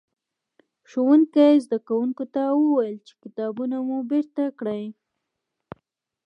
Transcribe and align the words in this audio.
ښوونکي؛ 0.89 1.53
زدکوونکو 1.65 2.23
ته 2.33 2.41
وويل 2.61 2.97
چې 3.07 3.13
کتابونه 3.23 3.75
مو 3.87 3.97
بېرته 4.11 4.43
کړئ. 4.59 4.83